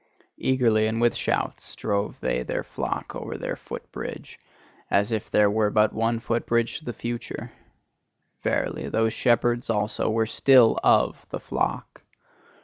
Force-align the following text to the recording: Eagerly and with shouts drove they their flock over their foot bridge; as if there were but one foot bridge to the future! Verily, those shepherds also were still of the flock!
Eagerly 0.39 0.87
and 0.87 0.99
with 0.99 1.13
shouts 1.15 1.75
drove 1.75 2.19
they 2.21 2.41
their 2.41 2.63
flock 2.63 3.15
over 3.15 3.37
their 3.37 3.55
foot 3.55 3.91
bridge; 3.91 4.39
as 4.89 5.11
if 5.11 5.29
there 5.29 5.47
were 5.47 5.69
but 5.69 5.93
one 5.93 6.17
foot 6.19 6.47
bridge 6.47 6.79
to 6.79 6.85
the 6.85 6.91
future! 6.91 7.51
Verily, 8.41 8.89
those 8.89 9.13
shepherds 9.13 9.69
also 9.69 10.09
were 10.09 10.25
still 10.25 10.79
of 10.83 11.27
the 11.29 11.39
flock! 11.39 12.01